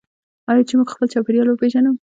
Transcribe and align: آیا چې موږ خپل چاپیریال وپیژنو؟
آیا 0.49 0.63
چې 0.67 0.73
موږ 0.77 0.87
خپل 0.93 1.07
چاپیریال 1.13 1.47
وپیژنو؟ 1.49 1.91